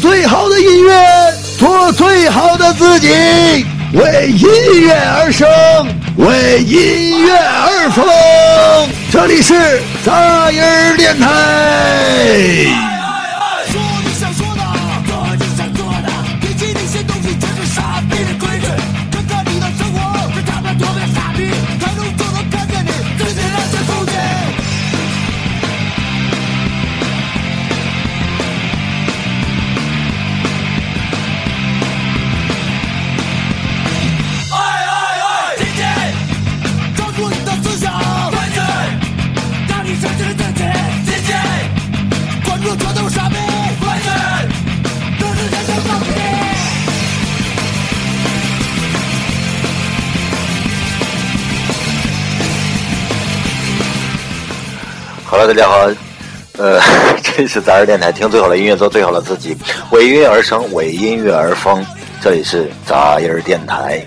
[0.00, 3.08] 最好的音乐，做最好的自己，
[3.92, 4.46] 为音
[4.80, 5.48] 乐而生，
[6.16, 8.04] 为音乐而疯。
[9.10, 12.95] 这里是杂音儿电台。
[55.38, 55.86] Hello，大家好，
[56.56, 56.80] 呃，
[57.22, 59.54] 这是杂音电台，听最好的音乐，做最好的自己，
[59.90, 61.84] 为音乐而生，为音乐而疯，
[62.22, 64.02] 这里是杂音电台。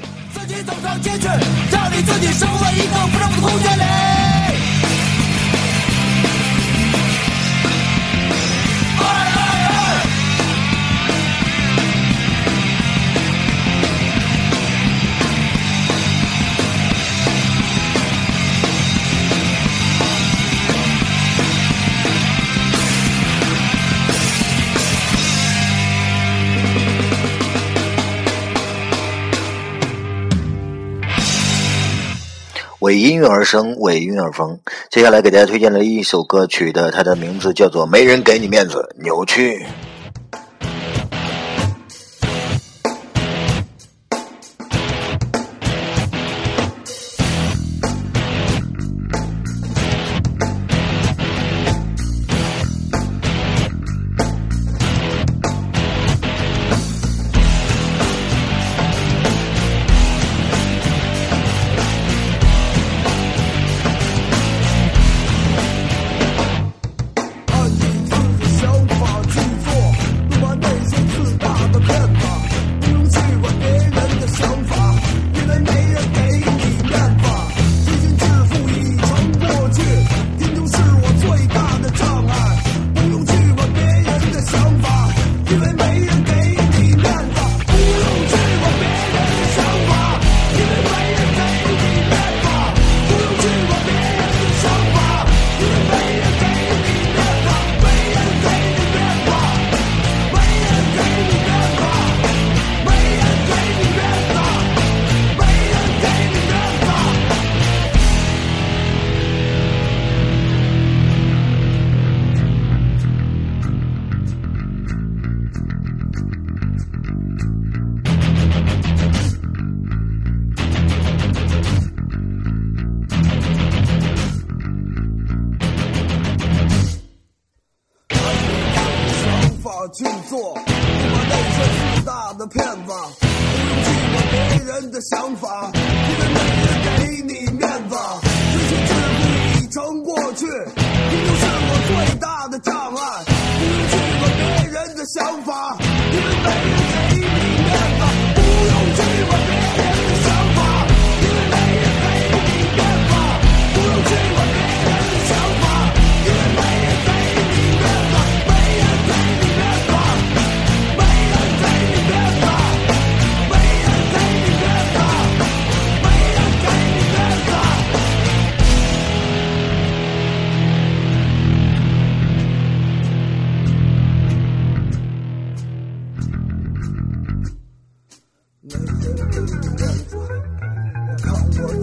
[32.89, 34.59] 为音乐而生，为音乐而疯。
[34.89, 39.63] 接下来给大家推荐了一首歌曲的，它的名字叫做《没人给你面子》，扭曲。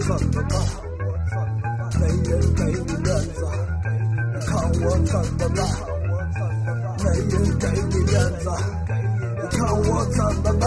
[0.07, 0.55] 怎么办？
[1.99, 2.71] 没人给你
[3.03, 3.05] 面
[3.35, 3.43] 子，
[4.47, 5.59] 看我怎么办？
[7.03, 8.47] 没人给你面子，
[9.51, 10.65] 看我怎么办？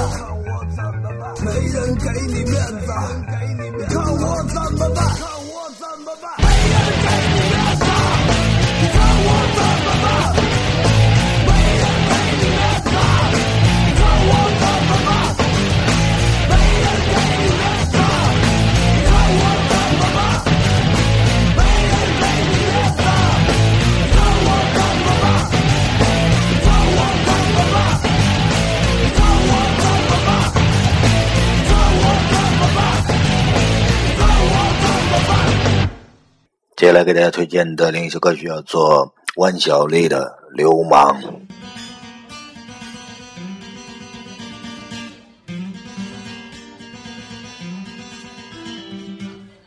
[1.43, 2.55] 没人给你面
[2.85, 2.93] 子，
[3.89, 5.30] 看我怎么办？
[36.91, 40.27] 下来给大家推荐的另一首歌曲叫做万晓利的
[40.57, 41.23] 《流氓》。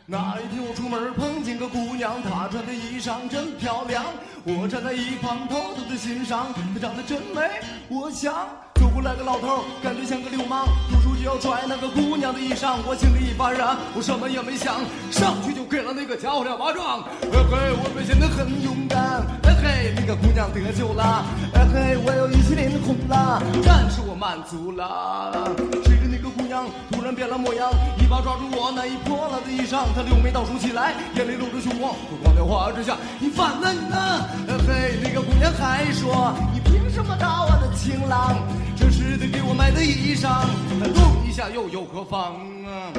[0.04, 4.04] 那一天我出门碰见个姑娘，她穿的衣裳真漂亮。
[4.44, 7.40] 我站在一旁偷偷的欣赏，她长得真美，
[7.88, 8.63] 我想。
[8.94, 12.78] 走过来个老头，感觉像个流氓，吐出就要拽那个姑娘的衣裳。
[12.86, 13.58] 我心里一发热，
[13.92, 14.76] 我什么也没想，
[15.10, 17.02] 上去就给了那个家伙两巴掌。
[17.20, 19.26] 嘿嘿，我表现得很勇敢。
[19.42, 21.26] 嘿嘿，那个姑娘得救了。
[21.52, 25.50] 嘿嘿，我又一起脸红了，但是我满足了。
[25.82, 34.22] 谁知那个姑娘突然变了模样，一把抓住我那一破烂的衣裳，她柳眉倒竖起来，眼里露着凶光，火光的花之下，你反了你呢？
[34.46, 36.62] 嘿嘿，那个姑娘还说，你
[36.94, 38.36] 什么大我的情郎？
[38.76, 40.46] 这是他给我买的衣裳，
[40.78, 42.92] 他动一下又有何妨啊？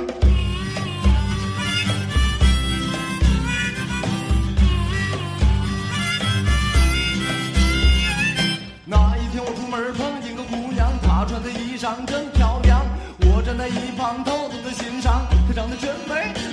[8.83, 12.81] 那一天我出门碰见个姑娘，她穿的衣裳真漂亮。
[13.21, 16.44] 我站在一旁偷偷的欣赏，她长得真美。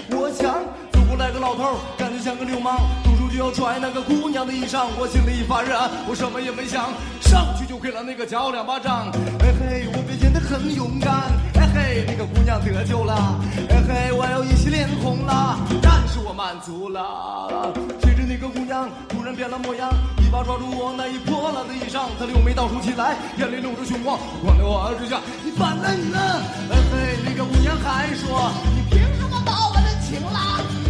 [1.22, 4.86] 来个老头，感觉像个流氓，动手就要拽那个姑娘的衣裳。
[4.98, 5.78] 我心里一发热，
[6.08, 6.90] 我什么也没想，
[7.20, 9.06] 上去就给了那个家伙两巴掌。
[9.38, 11.30] 嘿嘿，我表现得很勇敢。
[11.54, 13.38] 嘿嘿，那个姑娘得救了。
[13.70, 17.70] 嘿嘿，我又一起脸红了，但是我满足了。
[18.02, 26.18] 谁知那个姑娘突然变了模样，一把抓住我那一破烂的衣裳，她柳眉倒竖起来，眼里露着凶光，光在我之下，你反了你呢？
[26.66, 30.81] 嘿嘿，那个姑娘还说，你凭什么把我的情郎？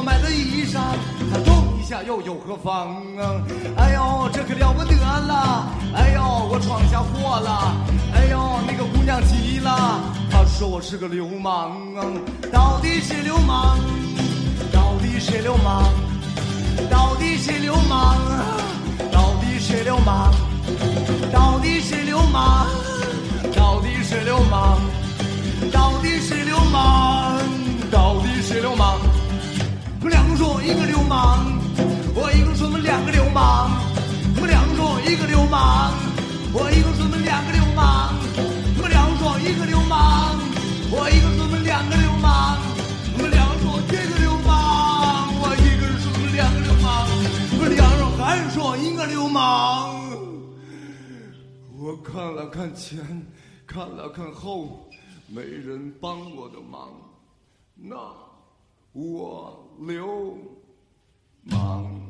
[0.00, 0.80] 我买的衣裳，
[1.30, 2.88] 他动一下又有何妨
[3.18, 3.36] 啊？
[3.76, 5.68] 哎呦，这可了不得了！
[5.94, 7.76] 哎呦，我闯下祸了！
[8.14, 10.00] 哎呦，那个姑娘急了，
[10.30, 12.00] 她说我是个流氓啊！
[12.50, 13.78] 到底是流氓？
[14.72, 15.84] 到底谁流氓？
[16.90, 18.16] 到底谁流氓？
[19.12, 20.32] 到底谁流氓？
[21.30, 22.22] 到底谁流
[49.30, 50.00] 忙。
[51.78, 53.26] 我看了看前，
[53.66, 54.88] 看了看后，
[55.28, 56.90] 没人帮我的忙，
[57.74, 57.96] 那
[58.92, 60.36] 我流
[61.44, 62.09] 氓。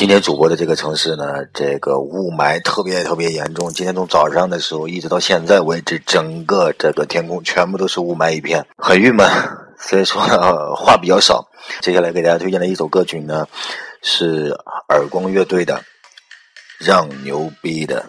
[0.00, 3.68] 今天主播的这个城市呢，这个雾霾特别特别严重。
[3.68, 9.28] 今天从早上的时候一直到现在为止，整个这个天空全部都是雾霾一片，很郁闷。
[9.78, 11.50] 所以说、呢话比较少。
[11.82, 13.46] 接下来给大家推荐的一首歌曲呢，
[14.00, 14.56] 是
[14.88, 15.74] 耳光乐队的
[16.78, 18.06] 《让牛逼的》。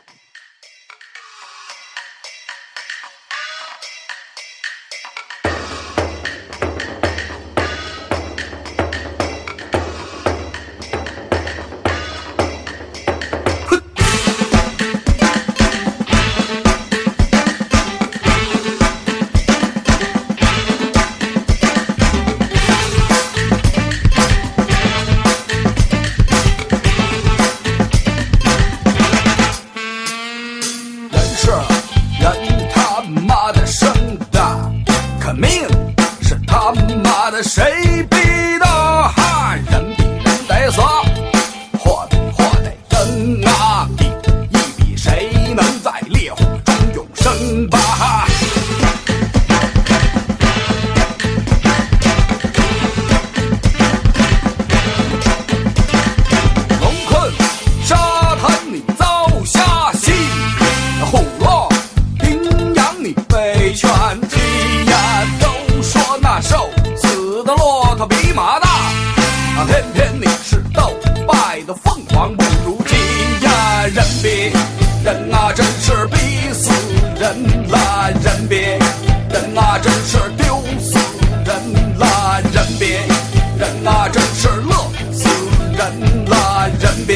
[84.55, 85.29] 乐死
[85.77, 86.67] 人啦！
[86.79, 87.13] 人比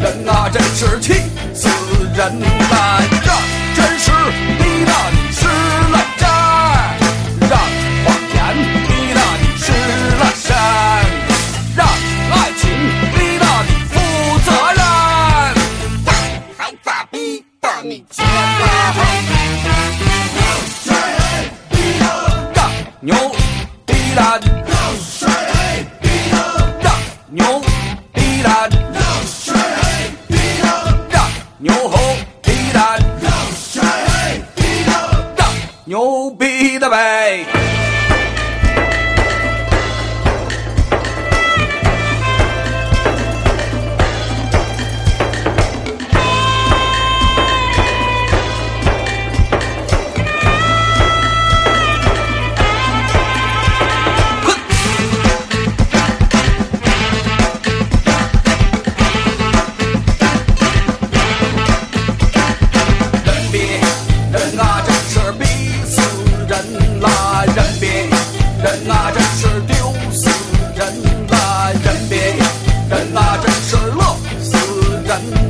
[0.00, 1.14] 人啊，真是气
[1.54, 1.68] 死
[2.14, 2.40] 人
[2.70, 3.00] 啦！
[36.84, 37.63] the.
[68.64, 70.30] 人呐，真是丢死
[70.74, 70.86] 人
[71.28, 72.46] 了，人别呀，
[72.88, 74.56] 人呐，真是乐死
[75.04, 75.43] 人。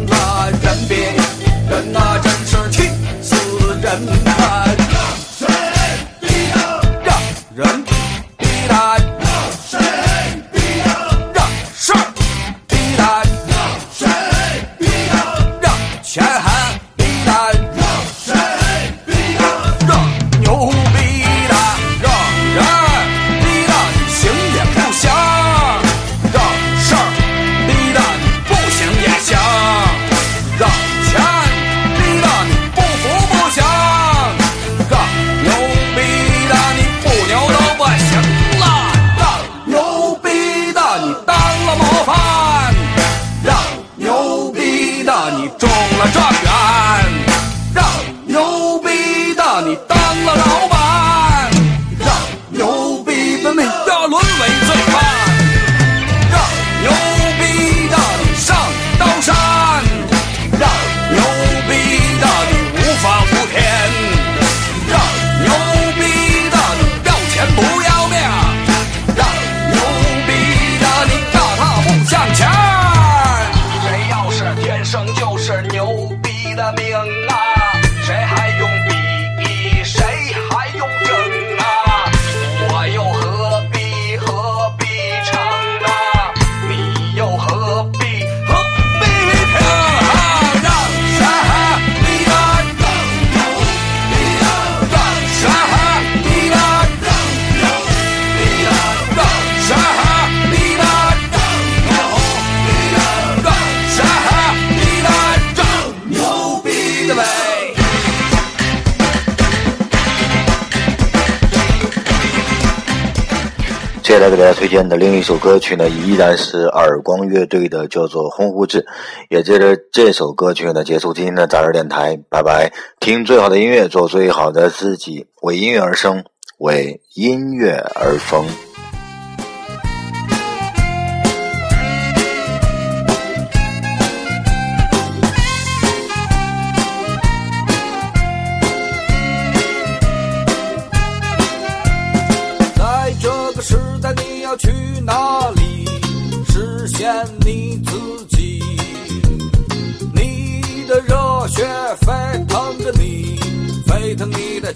[114.25, 118.87] 再给大家推荐的另一首歌曲呢依然是耳光乐队的叫做洪湖志
[119.29, 126.25] 也借着这首歌曲呢结束今天的杂志电台拜拜听最好的音乐做最好的自己为音乐而生
[126.57, 128.74] 为音乐而疯。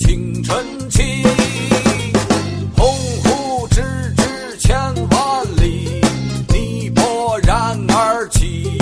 [0.09, 1.23] 青春期。
[2.75, 2.89] 鸿
[3.23, 3.83] 鹄之
[4.17, 4.75] 志千
[5.11, 6.01] 万里，
[6.49, 8.79] 你勃然而起。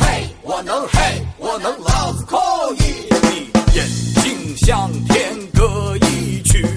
[0.00, 2.38] 嘿，我能，嘿，我能，老子可
[2.78, 3.06] 以。
[3.20, 3.86] 你眼
[4.22, 6.71] 睛向天歌一曲。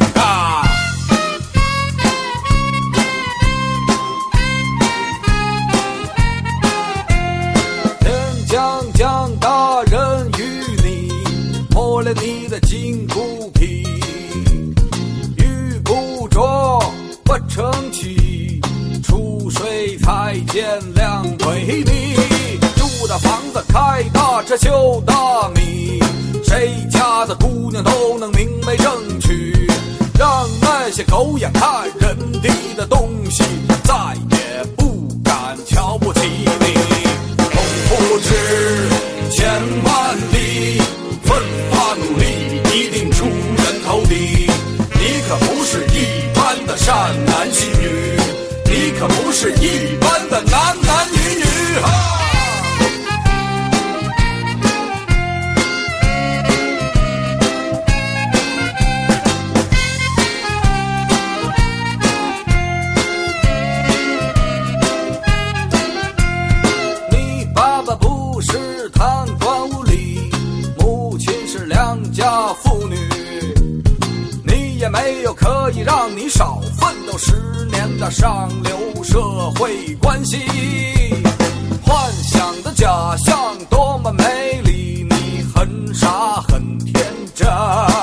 [75.35, 79.19] 可以让你少奋斗十年的上流社
[79.55, 80.37] 会关系
[81.83, 87.94] 幻想的假象多么美丽你很傻很天真。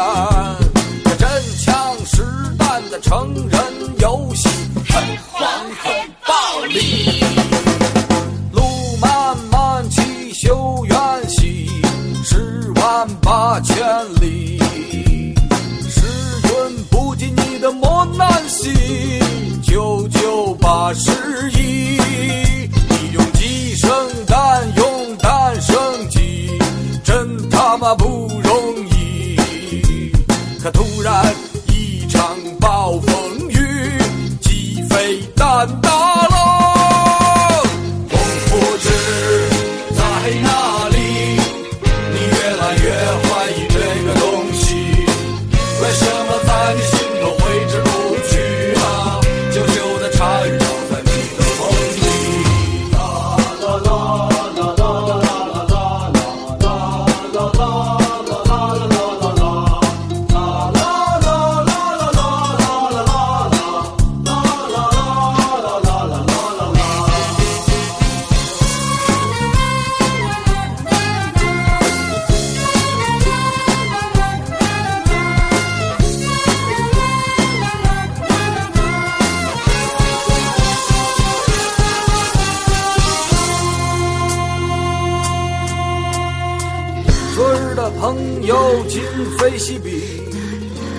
[88.45, 89.01] 又今
[89.39, 90.03] 非昔比，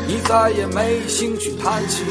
[0.08, 2.04] 你再也没兴趣谈起。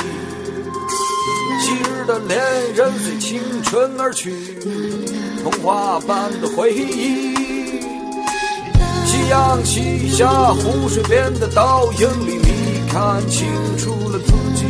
[1.59, 2.39] 昔日的恋
[2.75, 4.59] 人随青春而去，
[5.43, 7.35] 童话般的回忆。
[9.07, 14.67] 夕阳西下，湖水边的倒影里，你看清楚了自己。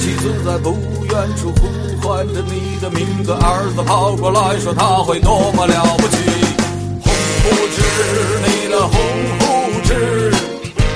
[0.00, 0.74] 妻子在不
[1.04, 6.29] 远处呼唤着你的名字，儿子跑过来说他会多么了不起。
[7.50, 7.76] 不知，
[8.46, 8.94] 你的红
[9.40, 9.88] 胡子，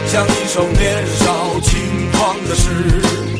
[0.07, 1.73] 像一首年少轻
[2.13, 3.34] 狂的诗。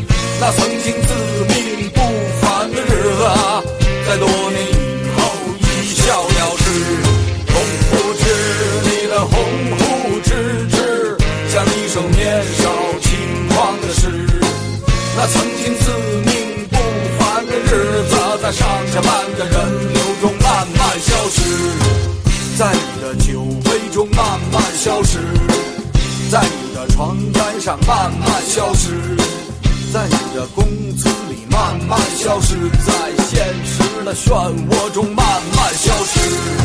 [35.77, 36.64] 消失。